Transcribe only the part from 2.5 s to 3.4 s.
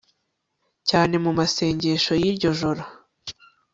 joro. obi